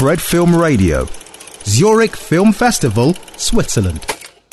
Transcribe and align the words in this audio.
Fred 0.00 0.18
Film 0.18 0.56
Radio, 0.56 1.06
Zurich 1.66 2.16
Film 2.16 2.52
Festival, 2.54 3.14
Switzerland. 3.36 4.00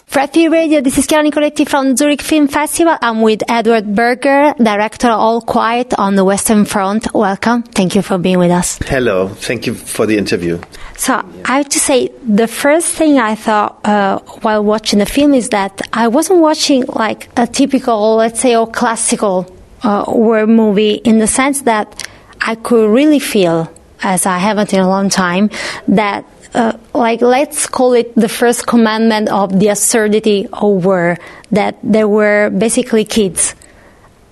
Fred 0.05 0.33
Film 0.33 0.51
Radio, 0.51 0.81
this 0.81 0.97
is 0.97 1.07
Chiara 1.07 1.23
Nicoletti 1.23 1.65
from 1.65 1.95
Zurich 1.95 2.21
Film 2.21 2.49
Festival. 2.49 2.97
I'm 3.01 3.21
with 3.21 3.43
Edward 3.47 3.95
Berger, 3.95 4.53
director 4.61 5.07
of 5.07 5.17
All 5.17 5.39
Quiet 5.39 5.93
on 5.97 6.15
the 6.15 6.25
Western 6.25 6.65
Front. 6.65 7.13
Welcome. 7.13 7.63
Thank 7.63 7.95
you 7.95 8.01
for 8.01 8.17
being 8.17 8.39
with 8.39 8.51
us. 8.51 8.77
Hello. 8.79 9.29
Thank 9.29 9.67
you 9.67 9.73
for 9.73 10.05
the 10.05 10.17
interview. 10.17 10.59
So 10.97 11.13
I 11.45 11.55
have 11.59 11.69
to 11.69 11.79
say, 11.79 12.09
the 12.27 12.47
first 12.49 12.91
thing 12.91 13.17
I 13.17 13.35
thought 13.35 13.79
uh, 13.85 14.19
while 14.41 14.65
watching 14.65 14.99
the 14.99 15.05
film 15.05 15.33
is 15.33 15.47
that 15.49 15.81
I 15.93 16.09
wasn't 16.09 16.41
watching 16.41 16.83
like 16.87 17.29
a 17.37 17.47
typical, 17.47 18.17
let's 18.17 18.41
say, 18.41 18.57
or 18.57 18.69
classical 18.69 19.47
uh, 19.81 20.03
war 20.09 20.45
movie 20.45 20.95
in 20.95 21.19
the 21.19 21.27
sense 21.27 21.61
that 21.61 22.05
I 22.41 22.55
could 22.55 22.89
really 22.89 23.19
feel, 23.19 23.71
as 24.01 24.25
I 24.25 24.37
haven't 24.37 24.73
in 24.73 24.79
a 24.79 24.87
long 24.87 25.09
time, 25.09 25.49
that 25.87 26.25
uh, 26.53 26.73
like 26.93 27.21
let's 27.21 27.67
call 27.67 27.93
it 27.93 28.15
the 28.15 28.29
first 28.29 28.65
commandment 28.65 29.29
of 29.29 29.59
the 29.59 29.67
absurdity 29.67 30.47
of 30.53 30.85
war 30.85 31.17
that 31.51 31.77
there 31.83 32.07
were 32.07 32.49
basically 32.49 33.05
kids 33.05 33.53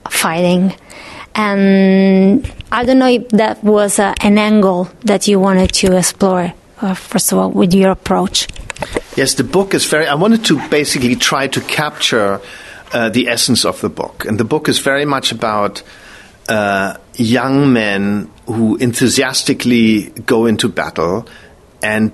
fighting 0.09 0.73
and 1.35 2.49
I 2.71 2.85
don't 2.85 2.97
know 2.97 3.09
if 3.09 3.27
that 3.29 3.63
was 3.63 3.99
uh, 3.99 4.15
an 4.21 4.37
angle 4.37 4.89
that 5.03 5.27
you 5.27 5.39
wanted 5.39 5.73
to 5.73 5.97
explore, 5.97 6.53
uh, 6.81 6.93
first 6.93 7.31
of 7.33 7.37
all, 7.37 7.51
with 7.51 7.73
your 7.73 7.91
approach. 7.91 8.47
Yes, 9.17 9.33
the 9.33 9.43
book 9.43 9.73
is 9.73 9.85
very. 9.85 10.07
I 10.07 10.15
wanted 10.15 10.45
to 10.45 10.69
basically 10.69 11.15
try 11.17 11.47
to 11.47 11.61
capture 11.61 12.39
uh, 12.93 13.09
the 13.09 13.27
essence 13.27 13.65
of 13.65 13.81
the 13.81 13.89
book. 13.89 14.25
And 14.25 14.39
the 14.39 14.45
book 14.45 14.69
is 14.69 14.79
very 14.79 15.05
much 15.05 15.33
about 15.33 15.83
uh, 16.47 16.95
young 17.15 17.73
men 17.73 18.31
who 18.45 18.75
enthusiastically 18.77 20.09
go 20.25 20.45
into 20.45 20.69
battle 20.69 21.27
and 21.81 22.11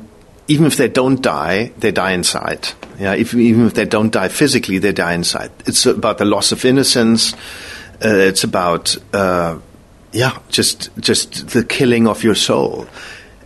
even 0.48 0.66
if 0.66 0.76
they 0.76 0.90
don't 0.90 1.22
die, 1.22 1.72
they 1.78 1.92
die 1.92 2.12
inside. 2.12 2.68
Yeah, 3.00 3.14
if, 3.14 3.34
even 3.34 3.68
if 3.68 3.74
they 3.74 3.86
don't 3.86 4.12
die 4.12 4.28
physically, 4.28 4.80
they 4.80 4.92
die 4.92 5.14
inside. 5.14 5.52
It's 5.66 5.86
about 5.86 6.18
the 6.18 6.26
loss 6.26 6.52
of 6.52 6.66
innocence. 6.66 7.34
Uh, 8.04 8.16
it's 8.16 8.44
about 8.44 8.98
uh, 9.14 9.60
yeah, 10.12 10.38
just 10.50 10.90
just 11.00 11.50
the 11.50 11.64
killing 11.64 12.08
of 12.08 12.24
your 12.24 12.36
soul, 12.36 12.88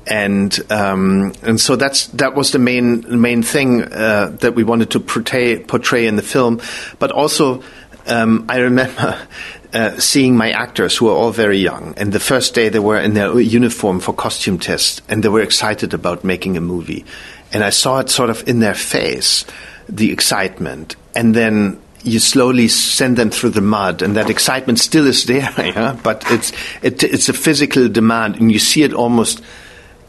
and 0.08 0.60
um, 0.72 1.34
and 1.44 1.62
so 1.62 1.76
that's 1.76 2.08
that 2.08 2.34
was 2.34 2.52
the 2.52 2.60
main 2.60 3.22
main 3.22 3.44
thing 3.44 3.84
uh, 3.84 4.36
that 4.40 4.56
we 4.56 4.64
wanted 4.64 4.90
to 4.92 5.00
portray 5.00 5.60
portray 5.60 6.08
in 6.08 6.16
the 6.16 6.24
film, 6.24 6.60
but 6.98 7.12
also 7.12 7.62
um, 8.08 8.46
I 8.50 8.58
remember. 8.60 9.28
Uh, 9.76 10.00
seeing 10.00 10.38
my 10.38 10.52
actors 10.52 10.96
who 10.96 11.10
are 11.10 11.18
all 11.18 11.32
very 11.32 11.58
young, 11.58 11.94
and 11.98 12.14
the 12.14 12.20
first 12.20 12.56
day 12.56 12.70
they 12.70 12.80
were 12.80 12.98
in 12.98 13.14
their 13.14 13.38
uniform 13.42 14.00
for 14.00 14.14
costume 14.14 14.58
tests, 14.58 15.02
and 15.10 15.22
they 15.22 15.28
were 15.28 15.42
excited 15.42 15.94
about 15.94 16.24
making 16.24 16.56
a 16.56 16.62
movie, 16.62 17.04
and 17.52 17.62
I 17.62 17.72
saw 17.72 18.00
it 18.00 18.10
sort 18.10 18.30
of 18.30 18.48
in 18.48 18.62
their 18.62 18.74
face, 18.74 19.44
the 19.90 20.14
excitement, 20.14 20.96
and 21.14 21.36
then 21.36 21.78
you 22.04 22.20
slowly 22.20 22.70
send 22.70 23.18
them 23.18 23.32
through 23.32 23.50
the 23.50 23.60
mud, 23.60 24.02
and 24.02 24.16
that 24.16 24.30
excitement 24.30 24.80
still 24.80 25.08
is 25.08 25.26
there, 25.26 25.54
yeah? 25.58 26.00
but 26.02 26.24
it's 26.32 26.54
it, 26.82 27.04
it's 27.04 27.28
a 27.28 27.34
physical 27.34 27.90
demand, 27.90 28.38
and 28.38 28.54
you 28.54 28.60
see 28.60 28.84
it 28.84 28.94
almost 28.94 29.42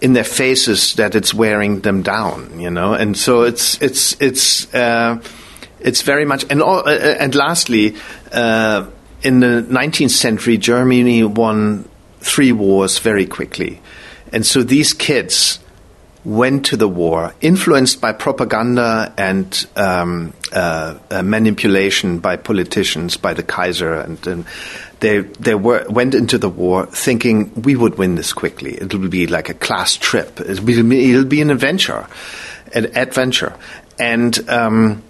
in 0.01 0.13
their 0.13 0.23
faces 0.23 0.95
that 0.95 1.17
it's 1.17 1.35
wearing 1.35 1.81
them 1.81 2.03
down, 2.03 2.61
you 2.61 2.71
know. 2.71 2.93
And 2.93 3.17
so 3.17 3.43
it's 3.43 3.83
it's 3.83 4.17
it's 4.21 4.73
uh, 4.73 5.21
it's 5.81 6.03
very 6.03 6.25
much. 6.25 6.45
And 6.51 6.63
all, 6.63 6.81
uh, 6.87 6.93
uh 6.93 7.17
and 7.19 7.35
lastly, 7.35 7.97
uh, 8.31 8.87
in 9.23 9.41
the 9.41 9.67
19th 9.69 10.11
century, 10.11 10.59
Germany 10.59 11.25
won 11.25 11.89
three 12.21 12.53
wars 12.53 12.99
very 12.99 13.27
quickly, 13.27 13.81
and 14.33 14.45
so 14.45 14.63
these 14.63 14.93
kids 14.93 15.59
went 16.27 16.67
to 16.67 16.77
the 16.77 16.89
war, 16.89 17.33
influenced 17.41 18.01
by 18.01 18.13
propaganda 18.13 19.15
and 19.17 19.67
um, 19.77 20.35
uh, 20.53 20.99
uh, 21.09 21.23
manipulation 21.23 22.19
by 22.19 22.35
politicians, 22.35 23.17
by 23.17 23.33
the 23.33 23.45
Kaiser, 23.45 23.95
and, 23.95 24.27
and 24.27 24.45
they 24.99 25.21
they 25.21 25.55
were, 25.55 25.87
went 25.89 26.17
into 26.17 26.37
the 26.37 26.49
war 26.49 26.87
thinking 26.87 27.53
we 27.63 27.77
would 27.77 27.97
win 27.97 28.17
this 28.17 28.33
quickly. 28.33 28.75
It 28.75 28.93
will 28.93 29.09
be 29.09 29.29
like 29.29 29.49
a 29.49 29.55
class 29.55 29.95
trip. 29.95 30.41
It'll 30.41 30.65
be, 30.65 31.11
it'll 31.13 31.25
be 31.25 31.41
an 31.41 31.51
adventure, 31.51 32.07
an 32.75 32.97
adventure, 32.97 33.55
and. 33.99 34.37
Um, 34.51 35.03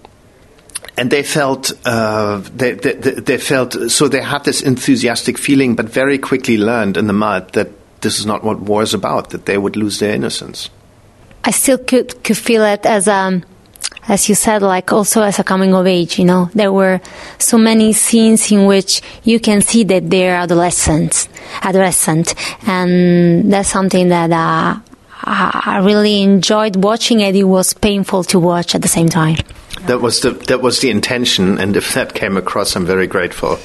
and 0.97 1.11
they 1.11 1.23
felt 1.23 1.71
uh, 1.85 2.41
they, 2.55 2.73
they, 2.73 2.93
they 2.93 3.37
felt 3.37 3.91
so 3.91 4.07
they 4.07 4.21
had 4.21 4.43
this 4.43 4.61
enthusiastic 4.61 5.37
feeling, 5.37 5.75
but 5.75 5.85
very 5.85 6.17
quickly 6.17 6.57
learned 6.57 6.97
in 6.97 7.07
the 7.07 7.13
mud 7.13 7.53
that 7.53 7.69
this 8.01 8.19
is 8.19 8.25
not 8.25 8.43
what 8.43 8.59
war 8.59 8.81
is 8.81 8.93
about. 8.93 9.29
That 9.29 9.45
they 9.45 9.57
would 9.57 9.75
lose 9.75 9.99
their 9.99 10.13
innocence. 10.13 10.69
I 11.43 11.51
still 11.51 11.77
could 11.77 12.23
could 12.23 12.37
feel 12.37 12.63
it 12.63 12.85
as 12.85 13.07
um 13.07 13.43
as 14.07 14.29
you 14.29 14.35
said, 14.35 14.61
like 14.61 14.91
also 14.93 15.21
as 15.21 15.37
a 15.37 15.43
coming 15.43 15.73
of 15.73 15.85
age, 15.85 16.17
you 16.17 16.25
know, 16.25 16.49
there 16.55 16.71
were 16.71 17.01
so 17.39 17.57
many 17.57 17.91
scenes 17.93 18.51
in 18.51 18.65
which 18.65 19.01
you 19.23 19.39
can 19.39 19.61
see 19.61 19.83
that 19.83 20.09
they're 20.09 20.35
adolescents, 20.35 21.27
adolescent, 21.61 22.33
and 22.65 23.51
that's 23.51 23.69
something 23.69 24.07
that 24.09 24.31
uh, 24.31 24.79
I 25.23 25.81
really 25.83 26.21
enjoyed 26.21 26.77
watching, 26.77 27.21
and 27.21 27.35
it 27.35 27.43
was 27.43 27.73
painful 27.73 28.23
to 28.25 28.39
watch 28.39 28.75
at 28.75 28.81
the 28.81 28.87
same 28.87 29.09
time. 29.09 29.37
That 29.85 30.01
was 30.01 30.21
the 30.21 30.31
that 30.31 30.61
was 30.61 30.79
the 30.81 30.89
intention, 30.89 31.59
and 31.59 31.77
if 31.77 31.93
that 31.93 32.13
came 32.13 32.35
across, 32.35 32.75
I'm 32.75 32.85
very 32.85 33.07
grateful. 33.07 33.59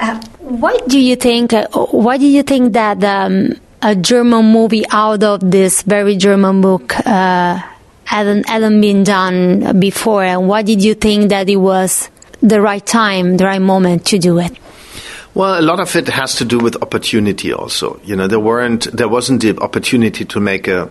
Uh, 0.00 0.20
why 0.38 0.78
do 0.88 0.98
you 0.98 1.16
think? 1.16 1.52
Uh, 1.52 1.66
why 1.68 2.16
do 2.16 2.26
you 2.26 2.42
think 2.42 2.72
that? 2.72 3.04
Um, 3.04 3.54
a 3.82 3.96
German 3.96 4.46
movie 4.46 4.84
out 4.90 5.22
of 5.24 5.40
this 5.50 5.82
very 5.82 6.16
German 6.16 6.60
book 6.60 6.94
uh, 7.04 7.60
hadn't, 8.04 8.48
hadn't 8.48 8.80
been 8.80 9.02
done 9.02 9.80
before? 9.80 10.22
And 10.22 10.48
why 10.48 10.62
did 10.62 10.82
you 10.82 10.94
think 10.94 11.30
that 11.30 11.48
it 11.48 11.56
was 11.56 12.08
the 12.40 12.60
right 12.60 12.84
time, 12.84 13.36
the 13.36 13.44
right 13.44 13.60
moment 13.60 14.06
to 14.06 14.18
do 14.18 14.38
it? 14.38 14.56
Well, 15.34 15.58
a 15.58 15.62
lot 15.62 15.80
of 15.80 15.96
it 15.96 16.08
has 16.08 16.36
to 16.36 16.44
do 16.44 16.58
with 16.58 16.80
opportunity 16.82 17.52
also. 17.52 18.00
You 18.04 18.16
know, 18.16 18.28
there 18.28 18.38
weren't, 18.38 18.84
there 18.92 19.08
wasn't 19.08 19.42
the 19.42 19.58
opportunity 19.58 20.24
to 20.26 20.40
make 20.40 20.68
a 20.68 20.90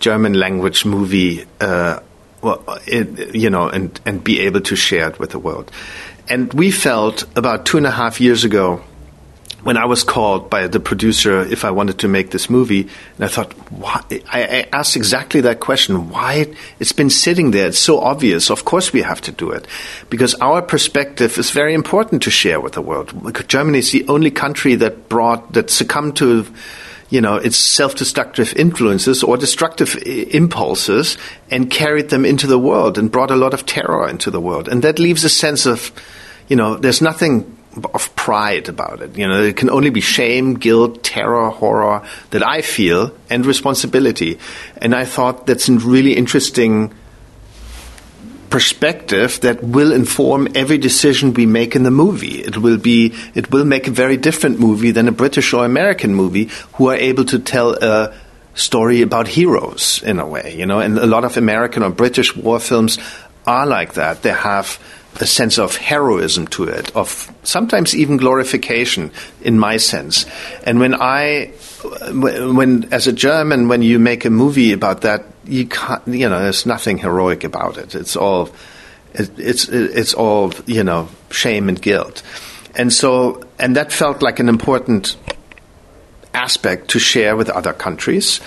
German 0.00 0.32
language 0.32 0.84
movie, 0.84 1.44
uh, 1.60 2.00
well, 2.42 2.62
it, 2.86 3.34
you 3.34 3.50
know, 3.50 3.68
and, 3.68 3.98
and 4.04 4.22
be 4.22 4.40
able 4.40 4.60
to 4.62 4.76
share 4.76 5.08
it 5.08 5.18
with 5.18 5.30
the 5.30 5.38
world. 5.38 5.70
And 6.28 6.52
we 6.52 6.70
felt 6.70 7.24
about 7.36 7.66
two 7.66 7.76
and 7.76 7.86
a 7.86 7.90
half 7.90 8.20
years 8.20 8.44
ago 8.44 8.82
when 9.62 9.76
I 9.76 9.84
was 9.84 10.02
called 10.02 10.50
by 10.50 10.66
the 10.66 10.80
producer 10.80 11.40
if 11.40 11.64
I 11.64 11.70
wanted 11.70 12.00
to 12.00 12.08
make 12.08 12.30
this 12.30 12.50
movie, 12.50 12.88
and 13.16 13.24
I 13.24 13.28
thought, 13.28 13.52
why? 13.70 14.02
I, 14.28 14.66
asked 14.72 14.96
exactly 14.96 15.42
that 15.42 15.60
question. 15.60 16.10
Why? 16.10 16.52
It's 16.80 16.92
been 16.92 17.10
sitting 17.10 17.52
there. 17.52 17.68
It's 17.68 17.78
so 17.78 18.00
obvious. 18.00 18.50
Of 18.50 18.64
course 18.64 18.92
we 18.92 19.02
have 19.02 19.20
to 19.22 19.32
do 19.32 19.50
it. 19.52 19.68
Because 20.10 20.34
our 20.36 20.62
perspective 20.62 21.38
is 21.38 21.52
very 21.52 21.74
important 21.74 22.24
to 22.24 22.30
share 22.30 22.60
with 22.60 22.72
the 22.72 22.82
world. 22.82 23.12
Germany 23.46 23.78
is 23.78 23.92
the 23.92 24.06
only 24.08 24.32
country 24.32 24.74
that 24.76 25.08
brought, 25.08 25.52
that 25.52 25.70
succumbed 25.70 26.16
to, 26.16 26.44
you 27.12 27.20
know, 27.20 27.36
its 27.36 27.58
self-destructive 27.58 28.54
influences 28.56 29.22
or 29.22 29.36
destructive 29.36 30.02
impulses 30.06 31.18
and 31.50 31.70
carried 31.70 32.08
them 32.08 32.24
into 32.24 32.46
the 32.46 32.58
world 32.58 32.96
and 32.96 33.12
brought 33.12 33.30
a 33.30 33.36
lot 33.36 33.52
of 33.52 33.66
terror 33.66 34.08
into 34.08 34.30
the 34.30 34.40
world. 34.40 34.66
And 34.66 34.82
that 34.82 34.98
leaves 34.98 35.22
a 35.22 35.28
sense 35.28 35.66
of, 35.66 35.92
you 36.48 36.56
know, 36.56 36.76
there's 36.76 37.02
nothing 37.02 37.54
of 37.92 38.16
pride 38.16 38.70
about 38.70 39.02
it. 39.02 39.14
You 39.18 39.28
know, 39.28 39.42
it 39.42 39.58
can 39.58 39.68
only 39.68 39.90
be 39.90 40.00
shame, 40.00 40.54
guilt, 40.54 41.02
terror, 41.02 41.50
horror 41.50 42.02
that 42.30 42.42
I 42.42 42.62
feel, 42.62 43.14
and 43.28 43.44
responsibility. 43.44 44.38
And 44.78 44.94
I 44.94 45.04
thought 45.04 45.46
that's 45.46 45.68
a 45.68 45.74
really 45.74 46.16
interesting 46.16 46.94
perspective 48.52 49.40
that 49.40 49.64
will 49.64 49.92
inform 49.92 50.46
every 50.54 50.76
decision 50.76 51.32
we 51.32 51.46
make 51.46 51.74
in 51.74 51.84
the 51.84 51.90
movie. 51.90 52.42
It 52.44 52.58
will 52.58 52.76
be, 52.76 53.14
it 53.34 53.50
will 53.50 53.64
make 53.64 53.88
a 53.88 53.90
very 53.90 54.18
different 54.18 54.60
movie 54.60 54.90
than 54.90 55.08
a 55.08 55.12
British 55.12 55.54
or 55.54 55.64
American 55.64 56.14
movie 56.14 56.50
who 56.74 56.90
are 56.90 56.94
able 56.94 57.24
to 57.24 57.38
tell 57.38 57.72
a 57.72 58.14
story 58.54 59.00
about 59.00 59.26
heroes 59.26 60.02
in 60.04 60.20
a 60.20 60.26
way, 60.26 60.54
you 60.54 60.66
know, 60.66 60.80
and 60.80 60.98
a 60.98 61.06
lot 61.06 61.24
of 61.24 61.38
American 61.38 61.82
or 61.82 61.88
British 61.88 62.36
war 62.36 62.60
films 62.60 62.98
are 63.46 63.66
like 63.66 63.94
that. 63.94 64.20
They 64.20 64.36
have 64.36 64.78
a 65.18 65.26
sense 65.26 65.58
of 65.58 65.76
heroism 65.76 66.46
to 66.48 66.64
it, 66.64 66.94
of 66.94 67.32
sometimes 67.44 67.94
even 67.96 68.18
glorification, 68.18 69.10
in 69.40 69.58
my 69.58 69.78
sense. 69.78 70.26
And 70.64 70.78
when 70.78 70.94
I, 70.94 71.52
when 72.12 72.92
as 72.92 73.06
a 73.06 73.12
German, 73.12 73.68
when 73.68 73.80
you 73.80 73.98
make 73.98 74.26
a 74.26 74.30
movie 74.30 74.72
about 74.72 75.00
that, 75.02 75.24
you 75.44 75.66
can't, 75.66 76.06
you 76.06 76.28
know, 76.28 76.40
there's 76.40 76.66
nothing 76.66 76.98
heroic 76.98 77.44
about 77.44 77.78
it. 77.78 77.94
It's 77.94 78.16
all, 78.16 78.50
it, 79.14 79.30
it's 79.38 79.68
it's 79.68 80.14
all 80.14 80.52
you 80.66 80.84
know, 80.84 81.08
shame 81.30 81.68
and 81.68 81.80
guilt. 81.80 82.22
And 82.74 82.92
so, 82.92 83.42
and 83.58 83.76
that 83.76 83.92
felt 83.92 84.22
like 84.22 84.38
an 84.38 84.48
important 84.48 85.16
aspect 86.32 86.88
to 86.90 86.98
share 86.98 87.36
with 87.36 87.50
other 87.50 87.72
countries, 87.72 88.40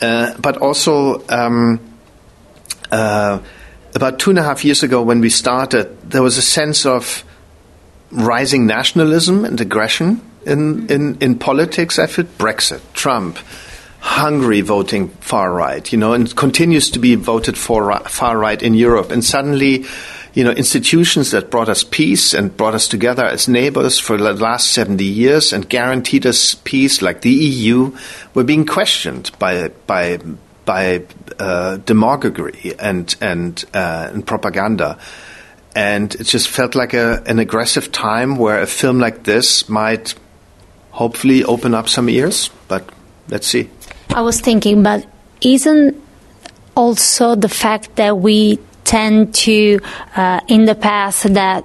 uh, 0.00 0.34
but 0.38 0.56
also. 0.58 1.26
Um, 1.28 1.80
uh, 2.90 3.40
about 3.94 4.18
two 4.18 4.30
and 4.30 4.38
a 4.38 4.42
half 4.42 4.64
years 4.64 4.82
ago 4.82 5.02
when 5.02 5.20
we 5.20 5.30
started, 5.30 6.10
there 6.10 6.22
was 6.22 6.38
a 6.38 6.42
sense 6.42 6.86
of 6.86 7.24
rising 8.10 8.66
nationalism 8.66 9.44
and 9.44 9.60
aggression 9.60 10.20
in, 10.46 10.88
in, 10.88 11.16
in 11.18 11.38
politics. 11.38 11.98
I 11.98 12.06
feel 12.06 12.24
Brexit, 12.24 12.80
Trump, 12.92 13.38
Hungary 14.00 14.62
voting 14.62 15.08
far 15.08 15.52
right, 15.52 15.92
you 15.92 15.98
know, 15.98 16.14
and 16.14 16.34
continues 16.34 16.90
to 16.90 16.98
be 16.98 17.14
voted 17.14 17.56
for 17.56 17.92
far 18.00 18.38
right 18.38 18.62
in 18.62 18.74
Europe. 18.74 19.10
And 19.10 19.22
suddenly, 19.22 19.84
you 20.32 20.44
know, 20.44 20.52
institutions 20.52 21.32
that 21.32 21.50
brought 21.50 21.68
us 21.68 21.84
peace 21.84 22.32
and 22.32 22.56
brought 22.56 22.74
us 22.74 22.88
together 22.88 23.24
as 23.24 23.48
neighbors 23.48 23.98
for 23.98 24.16
the 24.16 24.32
last 24.32 24.72
70 24.72 25.04
years 25.04 25.52
and 25.52 25.68
guaranteed 25.68 26.24
us 26.24 26.54
peace, 26.54 27.02
like 27.02 27.20
the 27.20 27.30
EU, 27.30 27.96
were 28.32 28.44
being 28.44 28.64
questioned 28.64 29.30
by, 29.38 29.68
by, 29.86 30.18
by 30.64 31.02
uh, 31.38 31.76
demagoguery 31.78 32.74
and, 32.78 33.14
and, 33.20 33.64
uh, 33.74 34.10
and 34.12 34.26
propaganda. 34.26 34.98
And 35.74 36.14
it 36.14 36.24
just 36.24 36.48
felt 36.48 36.74
like 36.74 36.94
a, 36.94 37.22
an 37.26 37.38
aggressive 37.38 37.92
time 37.92 38.36
where 38.36 38.60
a 38.60 38.66
film 38.66 38.98
like 38.98 39.24
this 39.24 39.68
might 39.68 40.14
hopefully 40.90 41.44
open 41.44 41.74
up 41.74 41.88
some 41.88 42.08
ears, 42.08 42.50
but 42.66 42.88
let's 43.28 43.46
see. 43.46 43.68
I 44.20 44.22
was 44.22 44.38
thinking, 44.38 44.82
but 44.82 45.06
isn't 45.40 45.96
also 46.76 47.36
the 47.36 47.48
fact 47.48 47.96
that 47.96 48.18
we 48.18 48.58
tend 48.84 49.34
to, 49.46 49.80
uh, 50.14 50.40
in 50.46 50.66
the 50.66 50.74
past, 50.74 51.32
that 51.32 51.64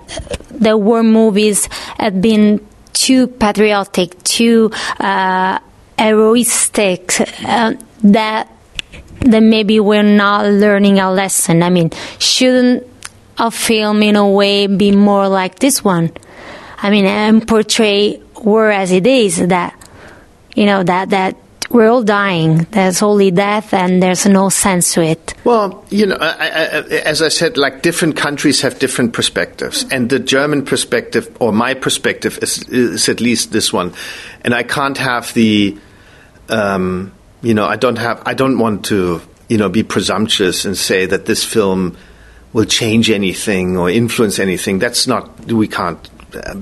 there 0.51 0.77
were 0.77 1.03
movies 1.03 1.67
had 1.99 2.21
been 2.21 2.65
too 2.93 3.27
patriotic, 3.27 4.23
too 4.23 4.71
uh, 5.01 5.59
heroistic, 5.99 7.19
uh, 7.43 7.73
that 8.05 8.47
that 9.19 9.43
maybe 9.43 9.81
we're 9.81 10.03
not 10.03 10.45
learning 10.45 10.99
a 10.99 11.11
lesson. 11.11 11.61
I 11.61 11.69
mean, 11.69 11.91
shouldn't 12.19 12.87
a 13.37 13.51
film, 13.51 14.01
in 14.01 14.15
a 14.15 14.29
way, 14.29 14.67
be 14.67 14.95
more 14.95 15.27
like 15.27 15.59
this 15.59 15.83
one? 15.83 16.09
I 16.81 16.89
mean, 16.89 17.05
and 17.05 17.45
portray 17.45 18.21
war 18.41 18.71
as 18.71 18.93
it 18.93 19.05
is. 19.05 19.45
That 19.45 19.75
you 20.55 20.65
know 20.65 20.83
that 20.83 21.09
that 21.09 21.35
we're 21.69 21.87
all 21.87 22.03
dying. 22.03 22.67
There's 22.71 23.01
only 23.01 23.31
death, 23.31 23.73
and 23.73 24.01
there's 24.01 24.25
no 24.25 24.49
sense 24.49 24.93
to 24.93 25.03
it. 25.03 25.33
Well, 25.43 25.85
you 25.89 26.05
know, 26.05 26.17
I, 26.19 26.47
I, 26.47 26.67
as 27.05 27.21
I 27.21 27.29
said, 27.29 27.57
like 27.57 27.81
different 27.81 28.15
countries 28.17 28.61
have 28.61 28.79
different 28.79 29.13
perspectives, 29.13 29.85
and 29.91 30.09
the 30.09 30.19
German 30.19 30.65
perspective, 30.65 31.35
or 31.39 31.51
my 31.51 31.73
perspective, 31.73 32.39
is, 32.41 32.67
is 32.69 33.09
at 33.09 33.19
least 33.21 33.51
this 33.51 33.73
one, 33.73 33.93
and 34.43 34.53
I 34.53 34.63
can't 34.63 34.97
have 34.97 35.33
the, 35.33 35.77
um, 36.49 37.13
you 37.41 37.53
know, 37.53 37.65
I 37.65 37.75
don't 37.75 37.97
have, 37.97 38.23
I 38.25 38.33
don't 38.33 38.59
want 38.59 38.85
to, 38.85 39.21
you 39.49 39.57
know, 39.57 39.69
be 39.69 39.83
presumptuous 39.83 40.65
and 40.65 40.77
say 40.77 41.05
that 41.05 41.25
this 41.25 41.43
film 41.43 41.97
will 42.53 42.65
change 42.65 43.09
anything 43.09 43.77
or 43.77 43.89
influence 43.89 44.39
anything. 44.39 44.79
That's 44.79 45.07
not, 45.07 45.51
we 45.51 45.67
can't 45.67 45.99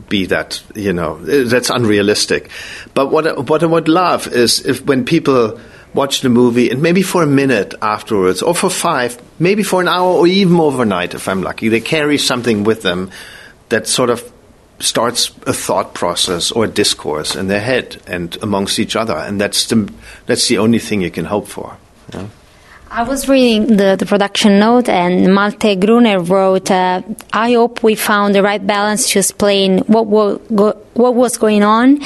be 0.10 0.26
that 0.28 0.62
you 0.76 0.94
know 0.94 1.18
that's 1.18 1.70
unrealistic. 1.70 2.50
But 2.94 3.12
what 3.12 3.48
what 3.48 3.64
I 3.64 3.66
would 3.66 3.88
love 3.88 4.28
is 4.28 4.66
if 4.66 4.86
when 4.86 5.06
people 5.06 5.60
watch 5.94 6.22
the 6.22 6.30
movie 6.30 6.70
and 6.70 6.82
maybe 6.82 7.02
for 7.02 7.24
a 7.24 7.28
minute 7.28 7.74
afterwards 7.82 8.42
or 8.42 8.56
for 8.56 8.70
five, 8.70 9.22
maybe 9.40 9.64
for 9.64 9.82
an 9.82 9.88
hour 9.88 10.14
or 10.14 10.28
even 10.28 10.60
overnight 10.60 11.14
if 11.14 11.28
I'm 11.28 11.44
lucky, 11.44 11.70
they 11.70 11.82
carry 11.82 12.18
something 12.18 12.64
with 12.64 12.82
them 12.82 13.12
that 13.70 13.88
sort 13.88 14.10
of 14.10 14.32
starts 14.80 15.30
a 15.48 15.54
thought 15.54 15.94
process 15.94 16.52
or 16.52 16.66
a 16.66 16.68
discourse 16.68 17.36
in 17.36 17.48
their 17.48 17.62
head 17.62 18.02
and 18.08 18.38
amongst 18.42 18.80
each 18.80 18.96
other, 18.96 19.16
and 19.16 19.40
that's 19.40 19.68
the 19.68 19.92
that's 20.26 20.48
the 20.48 20.58
only 20.58 20.80
thing 20.80 21.02
you 21.02 21.12
can 21.12 21.26
hope 21.26 21.48
for. 21.48 21.78
I 22.96 23.02
was 23.02 23.28
reading 23.28 23.76
the, 23.76 23.96
the 23.98 24.06
production 24.06 24.60
note, 24.60 24.88
and 24.88 25.34
Malte 25.34 25.76
Grunert 25.78 26.30
wrote, 26.30 26.70
uh, 26.70 27.02
I 27.34 27.54
hope 27.54 27.82
we 27.82 27.96
found 27.96 28.36
the 28.36 28.44
right 28.44 28.64
balance 28.66 29.10
to 29.10 29.20
explain 29.20 29.80
what, 29.80 30.04
go, 30.56 30.74
what 30.94 31.16
was 31.16 31.38
going 31.40 31.64
on 31.64 32.02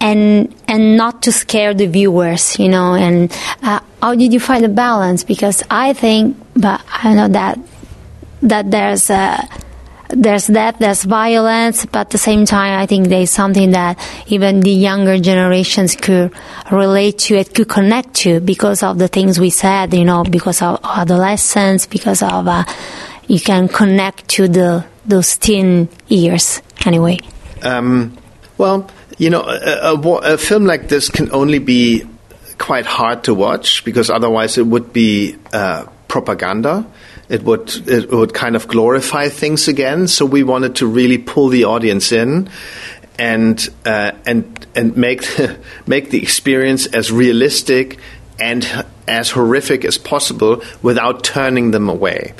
and 0.00 0.54
and 0.66 0.96
not 0.96 1.22
to 1.24 1.32
scare 1.32 1.74
the 1.74 1.86
viewers, 1.86 2.58
you 2.58 2.70
know. 2.70 2.94
And 2.94 3.30
uh, 3.62 3.80
how 4.00 4.14
did 4.14 4.32
you 4.32 4.40
find 4.40 4.64
the 4.64 4.70
balance? 4.70 5.22
Because 5.22 5.62
I 5.70 5.92
think, 5.92 6.38
but 6.54 6.80
I 6.90 7.12
know 7.12 7.28
that 7.28 7.58
that 8.40 8.70
there's 8.70 9.10
a 9.10 9.46
there's 10.12 10.46
that, 10.48 10.78
there's 10.78 11.04
violence, 11.04 11.86
but 11.86 12.00
at 12.00 12.10
the 12.10 12.18
same 12.18 12.44
time, 12.44 12.78
I 12.78 12.86
think 12.86 13.08
there's 13.08 13.30
something 13.30 13.70
that 13.72 13.98
even 14.26 14.60
the 14.60 14.70
younger 14.70 15.18
generations 15.18 15.96
could 15.96 16.32
relate 16.70 17.18
to, 17.20 17.36
it 17.36 17.54
could 17.54 17.68
connect 17.68 18.14
to 18.22 18.40
because 18.40 18.82
of 18.82 18.98
the 18.98 19.08
things 19.08 19.40
we 19.40 19.50
said, 19.50 19.94
you 19.94 20.04
know, 20.04 20.24
because 20.24 20.62
of 20.62 20.80
adolescence, 20.84 21.86
because 21.86 22.22
of, 22.22 22.46
uh, 22.46 22.64
you 23.26 23.40
can 23.40 23.68
connect 23.68 24.28
to 24.28 24.48
the, 24.48 24.84
those 25.06 25.36
teen 25.36 25.88
years 26.08 26.60
anyway. 26.84 27.18
Um, 27.62 28.16
well, 28.58 28.90
you 29.18 29.30
know, 29.30 29.42
a, 29.42 29.94
a, 29.94 30.34
a 30.34 30.38
film 30.38 30.66
like 30.66 30.88
this 30.88 31.08
can 31.08 31.32
only 31.32 31.58
be 31.58 32.04
quite 32.58 32.86
hard 32.86 33.24
to 33.24 33.34
watch 33.34 33.84
because 33.84 34.10
otherwise 34.10 34.58
it 34.58 34.66
would 34.66 34.92
be 34.92 35.36
uh, 35.52 35.86
propaganda 36.08 36.86
it 37.32 37.42
would 37.44 37.88
it 37.88 38.10
would 38.10 38.34
kind 38.34 38.54
of 38.54 38.68
glorify 38.68 39.30
things 39.30 39.66
again. 39.66 40.06
So 40.06 40.26
we 40.26 40.42
wanted 40.42 40.76
to 40.76 40.86
really 40.86 41.16
pull 41.16 41.48
the 41.48 41.64
audience 41.64 42.12
in 42.12 42.50
and 43.18 43.68
uh, 43.86 44.12
and 44.26 44.66
and 44.76 44.94
make 44.98 45.24
make 45.86 46.10
the 46.10 46.22
experience 46.22 46.86
as 46.86 47.10
realistic 47.10 47.98
and 48.38 48.66
as 49.08 49.30
horrific 49.30 49.86
as 49.86 49.96
possible 49.96 50.62
without 50.82 51.24
turning 51.24 51.70
them 51.70 51.88
away. 51.88 52.34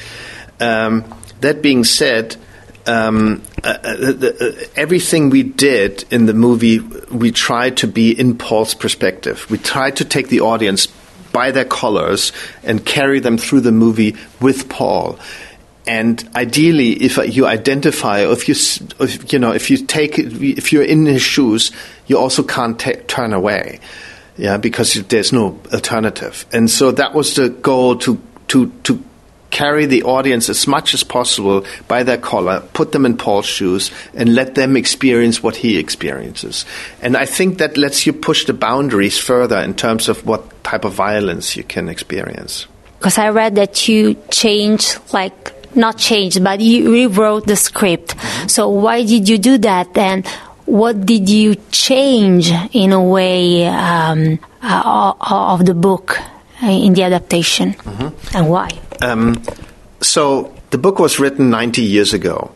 Um, 0.61 1.05
that 1.41 1.63
being 1.63 1.85
said. 1.85 2.37
Um, 2.85 3.45
uh, 3.63 3.79
uh 3.85 3.95
the, 3.95 4.35
uh, 4.35 4.67
everything 4.75 5.31
we 5.31 5.45
did 5.45 6.05
in 6.11 6.27
the 6.27 6.35
movie, 6.35 6.81
we 6.81 7.31
tried 7.31 7.77
to 7.77 7.87
be 7.87 8.11
in 8.11 8.37
Paul's 8.37 8.75
perspective. 8.75 9.47
We 9.49 9.59
tried 9.59 9.99
to 9.99 10.05
take 10.05 10.27
the 10.27 10.41
audience 10.41 10.89
by 11.33 11.51
their 11.51 11.65
collars 11.65 12.33
and 12.63 12.85
carry 12.85 13.21
them 13.21 13.39
through 13.39 13.61
the 13.61 13.73
movie 13.73 14.17
with 14.41 14.69
Paul. 14.69 15.19
And 15.87 16.29
ideally, 16.37 16.93
if 16.93 17.19
you 17.35 17.47
identify, 17.47 18.21
if 18.21 18.49
you, 18.49 18.55
if, 19.01 19.33
you 19.33 19.39
know, 19.39 19.53
if 19.53 19.71
you 19.71 19.79
take, 19.79 20.19
if 20.19 20.73
you're 20.73 20.85
in 20.85 21.07
his 21.07 21.23
shoes, 21.23 21.73
you 22.07 22.19
also 22.19 22.45
can't 22.45 22.79
t- 22.79 22.95
turn 23.09 23.33
away, 23.33 23.81
yeah, 24.37 24.59
because 24.59 24.95
there's 25.09 25.33
no 25.33 25.59
alternative. 25.73 26.47
And 26.53 26.71
so 26.71 26.93
that 26.93 27.15
was 27.15 27.35
the 27.35 27.49
goal 27.49 27.97
to 27.97 28.21
to 28.49 28.71
to 28.85 29.03
carry 29.53 29.87
the 29.87 30.03
audience 30.03 30.49
as 30.49 30.67
much 30.67 30.95
as 30.95 31.05
possible 31.05 31.65
by 31.87 32.03
their 32.03 32.19
collar, 32.19 32.61
put 32.73 32.91
them 32.91 33.07
in 33.07 33.17
Paul's 33.17 33.47
shoes, 33.47 33.93
and 34.15 34.35
let 34.35 34.57
them 34.57 34.77
experience 34.77 35.43
what 35.43 35.55
he 35.55 35.79
experiences. 35.79 36.65
And 37.03 37.17
I 37.17 37.27
think 37.27 37.59
that 37.59 37.77
lets 37.77 38.07
you 38.07 38.13
push 38.13 38.47
the 38.47 38.55
boundaries 38.55 39.19
further 39.19 39.59
in 39.59 39.75
terms 39.75 40.09
of 40.09 40.27
what 40.27 40.65
type 40.65 40.85
of 40.85 40.95
violence 40.95 41.55
you 41.55 41.63
can 41.63 41.89
experience. 41.89 42.67
Because 42.99 43.19
I 43.19 43.29
read 43.29 43.55
that 43.57 43.87
you 43.89 44.17
changed, 44.31 44.99
like, 45.13 45.77
not 45.77 45.99
changed, 45.99 46.43
but 46.43 46.61
you 46.61 46.91
rewrote 46.91 47.47
the 47.47 47.57
script. 47.57 48.17
Mm-hmm. 48.17 48.49
So 48.49 48.69
why 48.69 49.05
did 49.05 49.29
you 49.29 49.39
do 49.39 49.59
that? 49.59 49.97
And 49.99 50.27
what 50.65 51.05
did 51.05 51.29
you 51.29 51.57
change 51.71 52.51
in 52.73 52.93
a 52.93 53.03
way 53.03 53.67
um, 53.67 54.39
uh, 54.63 55.13
of 55.21 55.67
the 55.67 55.75
book 55.75 56.19
uh, 56.63 56.67
in 56.67 56.95
the 56.95 57.03
adaptation, 57.03 57.75
mm-hmm. 57.75 58.37
and 58.37 58.49
why? 58.49 58.71
Um, 59.03 59.43
so 60.01 60.55
the 60.71 60.79
book 60.79 60.99
was 60.99 61.19
written 61.19 61.51
90 61.51 61.83
years 61.83 62.15
ago. 62.15 62.53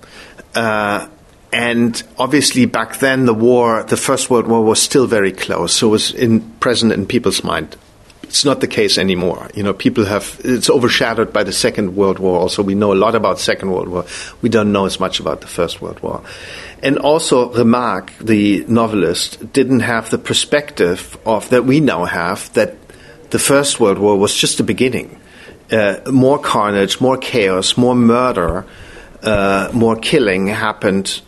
Uh, 0.55 1.09
and 1.53 2.03
obviously, 2.19 2.67
back 2.67 2.99
then, 2.99 3.25
the 3.25 3.35
war, 3.35 3.83
the 3.85 3.97
First 3.97 4.31
World 4.31 4.47
War, 4.47 4.63
was 4.63 4.81
still 4.81 5.07
very 5.07 5.33
close. 5.33 5.73
So 5.73 5.89
it 5.89 5.91
was 5.91 6.11
in, 6.13 6.41
present 6.61 6.93
in 6.93 7.07
people's 7.07 7.43
mind. 7.45 7.77
It's 8.25 8.45
not 8.45 8.61
the 8.61 8.67
case 8.67 8.99
anymore. 8.99 9.49
You 9.55 9.63
know, 9.63 9.73
people 9.73 10.05
have 10.05 10.41
it's 10.45 10.69
overshadowed 10.69 11.33
by 11.33 11.45
the 11.45 11.53
Second 11.53 11.95
World 11.95 12.19
War. 12.19 12.41
Also, 12.41 12.63
we 12.63 12.75
know 12.75 12.93
a 12.93 12.95
lot 12.95 13.15
about 13.15 13.39
Second 13.39 13.71
World 13.71 13.89
War. 13.89 14.05
We 14.43 14.49
don't 14.49 14.73
know 14.73 14.85
as 14.85 14.99
much 14.99 15.21
about 15.21 15.41
the 15.41 15.47
First 15.47 15.81
World 15.81 16.01
War. 16.01 16.23
And 16.83 16.99
also, 16.99 17.53
Remarque, 17.53 18.13
the 18.19 18.65
novelist, 18.67 19.53
didn't 19.53 19.81
have 19.81 20.11
the 20.11 20.19
perspective 20.19 21.17
of 21.25 21.49
that 21.51 21.65
we 21.65 21.81
now 21.81 22.05
have 22.05 22.53
that 22.55 22.75
the 23.31 23.39
First 23.39 23.79
World 23.81 23.99
War 23.99 24.19
was 24.19 24.35
just 24.35 24.59
the 24.59 24.65
beginning 24.65 25.21
uh, 25.71 26.01
more 26.11 26.39
carnage, 26.39 27.01
more 27.01 27.17
chaos, 27.17 27.77
more 27.77 27.95
murder, 27.95 28.65
uh, 29.23 29.71
more 29.73 29.97
killing 29.97 30.47
happened 30.49 31.21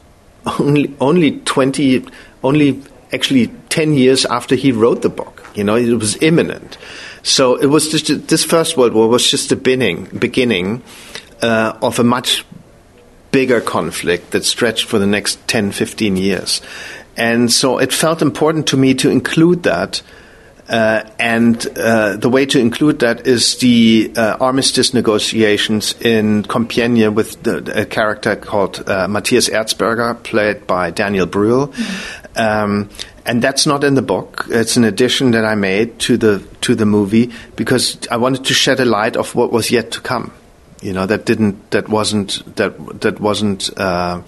only 0.59 0.95
only 1.01 1.41
twenty, 1.41 2.05
only 2.43 2.83
actually 3.13 3.49
ten 3.69 3.95
years 3.95 4.25
after 4.27 4.55
he 4.55 4.73
wrote 4.73 5.03
the 5.03 5.09
book. 5.09 5.45
You 5.55 5.65
know, 5.65 5.77
it 5.77 5.95
was 5.95 6.21
imminent. 6.23 6.79
So 7.23 7.57
it 7.57 7.67
was 7.67 7.89
just 7.89 8.29
this 8.29 8.45
First 8.45 8.77
World 8.77 8.93
War 8.93 9.09
was 9.09 9.29
just 9.29 9.49
the 9.49 9.57
beginning 9.57 10.05
beginning 10.19 10.83
uh, 11.43 11.77
of 11.83 11.99
a 11.99 12.05
much 12.05 12.45
bigger 13.31 13.61
conflict 13.61 14.31
that 14.31 14.45
stretched 14.45 14.87
for 14.87 14.99
the 14.99 15.07
next 15.07 15.47
10, 15.49 15.73
15 15.73 16.17
years. 16.17 16.63
And 17.17 17.53
so 17.53 17.79
it 17.79 17.93
felt 17.93 18.23
important 18.23 18.69
to 18.69 18.77
me 18.77 18.95
to 18.95 19.11
include 19.11 19.65
that 19.65 20.03
and 20.69 21.67
uh, 21.79 22.17
the 22.17 22.29
way 22.29 22.45
to 22.47 22.59
include 22.59 22.99
that 22.99 23.27
is 23.27 23.57
the 23.59 24.13
uh, 24.17 24.37
armistice 24.41 24.93
negotiations 24.93 25.95
in 26.01 26.43
Compiègne 26.43 27.13
with 27.15 27.43
the, 27.43 27.81
a 27.81 27.87
character 27.87 28.37
called 28.37 28.87
uh, 28.89 29.09
Matthias 29.09 29.49
Erzberger, 29.49 30.23
played 30.23 30.67
by 30.67 30.91
Daniel 30.91 31.27
Brühl. 31.27 31.69
Mm-hmm. 31.69 32.41
Um, 32.41 32.91
and 33.25 33.43
that's 33.43 33.67
not 33.67 33.85
in 33.85 33.95
the 33.95 34.03
book. 34.03 34.47
It's 34.49 34.77
an 34.77 34.85
addition 34.85 35.33
that 35.33 35.45
I 35.45 35.55
made 35.55 35.99
to 36.01 36.17
the 36.17 36.43
to 36.63 36.75
the 36.75 36.87
movie 36.87 37.31
because 37.57 37.99
I 38.11 38.17
wanted 38.17 38.45
to 38.47 38.55
shed 38.55 38.81
a 38.81 38.85
light 38.85 39.17
of 39.17 39.35
what 39.35 39.53
was 39.53 39.71
yet 39.71 39.91
to 39.93 40.01
come. 40.01 40.33
You 40.81 40.93
know, 40.93 41.07
that 41.07 41.27
didn't, 41.27 41.71
that 41.73 41.89
wasn't, 41.89 42.57
that 42.57 43.01
that 43.01 43.21
wasn't. 43.21 43.71
Uh, 43.77 44.23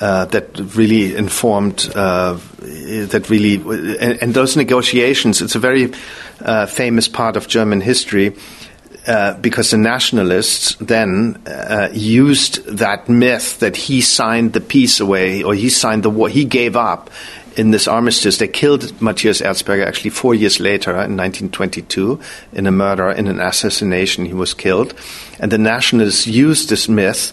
uh, 0.00 0.24
that 0.26 0.58
really 0.76 1.14
informed 1.16 1.90
uh, 1.94 2.38
that 2.60 3.26
really 3.28 3.54
and, 3.54 4.22
and, 4.22 4.34
those 4.34 4.56
negotiations. 4.56 5.42
It's 5.42 5.54
a 5.54 5.58
very 5.58 5.92
uh, 6.40 6.66
famous 6.66 7.08
part 7.08 7.36
of 7.36 7.48
German 7.48 7.80
history. 7.80 8.36
Uh, 9.06 9.32
because 9.38 9.70
the 9.70 9.78
nationalists 9.78 10.74
then 10.80 11.40
uh, 11.46 11.88
used 11.94 12.62
that 12.66 13.08
myth 13.08 13.58
that 13.60 13.74
he 13.74 14.02
signed 14.02 14.52
the 14.52 14.60
peace 14.60 15.00
away 15.00 15.42
or 15.42 15.54
he 15.54 15.70
signed 15.70 16.02
the 16.02 16.10
war, 16.10 16.28
he 16.28 16.44
gave 16.44 16.76
up 16.76 17.08
in 17.56 17.70
this 17.70 17.88
armistice. 17.88 18.36
They 18.36 18.48
killed 18.48 19.00
Matthias 19.00 19.40
Erzberger 19.40 19.86
actually 19.86 20.10
four 20.10 20.34
years 20.34 20.60
later 20.60 20.90
in 20.90 21.16
1922 21.16 22.20
in 22.52 22.66
a 22.66 22.70
murder, 22.70 23.10
in 23.10 23.28
an 23.28 23.40
assassination. 23.40 24.26
He 24.26 24.34
was 24.34 24.52
killed. 24.52 24.92
And 25.40 25.50
the 25.50 25.58
nationalists 25.58 26.26
used 26.26 26.68
this 26.68 26.86
myth 26.86 27.32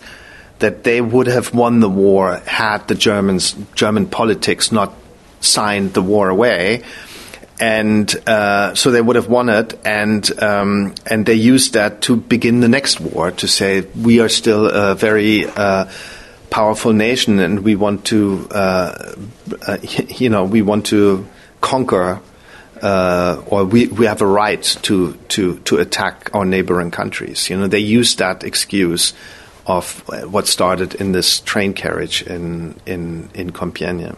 that 0.60 0.84
they 0.84 1.02
would 1.02 1.28
have 1.28 1.54
won 1.54 1.80
the 1.80 1.90
war 1.90 2.38
had 2.46 2.88
the 2.88 2.96
Germans, 2.96 3.56
German 3.76 4.08
politics 4.08 4.72
not 4.72 4.94
signed 5.42 5.94
the 5.94 6.02
war 6.02 6.30
away. 6.30 6.84
And 7.60 8.14
uh, 8.28 8.76
so 8.76 8.92
they 8.92 9.02
would 9.02 9.16
have 9.16 9.30
won 9.30 9.48
it, 9.48 9.80
and 9.86 10.44
um, 10.44 10.94
and 11.06 11.26
they 11.26 11.36
used 11.36 11.76
that 11.76 12.02
to 12.02 12.18
begin 12.18 12.60
the 12.60 12.68
next 12.68 13.00
war 13.00 13.32
to 13.32 13.48
say 13.48 13.88
we 13.96 14.20
are 14.20 14.28
still 14.28 14.68
a 14.68 14.94
very 14.94 15.46
uh, 15.46 15.90
powerful 16.50 16.92
nation, 16.92 17.40
and 17.40 17.62
we 17.62 17.76
want 17.76 18.08
to, 18.08 18.46
uh, 18.52 19.16
uh 19.66 19.78
you 20.10 20.30
know, 20.30 20.44
we 20.44 20.62
want 20.62 20.88
to 20.88 21.26
conquer 21.62 22.20
uh, 22.82 23.42
or 23.48 23.66
we, 23.66 23.88
we 23.88 24.06
have 24.06 24.22
a 24.22 24.28
right 24.28 24.62
to, 24.84 25.14
to, 25.30 25.58
to 25.60 25.78
attack 25.78 26.30
our 26.34 26.46
neighboring 26.46 26.92
countries. 26.92 27.50
You 27.50 27.58
know, 27.58 27.68
they 27.68 27.80
use 27.80 28.16
that 28.18 28.44
excuse 28.44 29.14
of 29.65 30.03
uh, 30.10 30.22
what 30.22 30.48
started 30.48 30.95
in 30.95 31.12
this 31.12 31.39
train 31.41 31.74
carriage 31.74 32.22
in 32.24 32.79
in 32.86 33.29
in 33.34 33.51
Compiègne. 33.51 34.15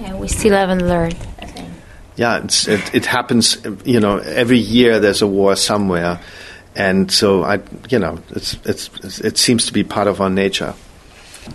Yeah, 0.00 0.14
we 0.14 0.28
still 0.28 0.52
haven't 0.52 0.86
learned. 0.86 1.16
I 1.40 1.46
think. 1.46 1.68
Yeah, 2.16 2.44
it, 2.44 2.94
it 2.94 3.06
happens. 3.06 3.58
You 3.84 4.00
know, 4.00 4.18
every 4.18 4.58
year 4.58 4.98
there's 4.98 5.22
a 5.22 5.26
war 5.26 5.56
somewhere, 5.56 6.20
and 6.74 7.10
so 7.10 7.44
I, 7.44 7.60
you 7.90 7.98
know, 7.98 8.18
it's, 8.30 8.56
it's 8.64 9.20
it 9.20 9.38
seems 9.38 9.66
to 9.66 9.72
be 9.72 9.84
part 9.84 10.08
of 10.08 10.20
our 10.20 10.30
nature. 10.30 10.74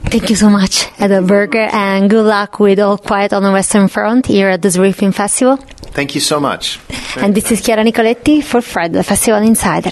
Thank 0.06 0.30
you 0.30 0.36
so 0.36 0.50
much, 0.50 0.88
Edward 1.00 1.28
Berger, 1.28 1.70
and 1.72 2.10
good 2.10 2.26
luck 2.26 2.60
with 2.60 2.80
All 2.80 2.98
Quiet 2.98 3.32
on 3.34 3.44
the 3.44 3.52
Western 3.52 3.88
Front 3.88 4.26
here 4.26 4.50
at 4.50 4.62
the 4.62 4.70
Zurich 4.72 4.96
Film 4.96 5.12
Festival. 5.12 5.58
Thank 5.94 6.16
you 6.16 6.22
so 6.22 6.40
much. 6.40 6.80
and 7.18 7.36
this 7.36 7.52
is 7.52 7.62
Chiara 7.62 7.84
Nicoletti 7.84 8.44
for 8.44 8.62
Fred, 8.62 8.94
the 8.94 9.04
Festival 9.04 9.42
Insider. 9.44 9.92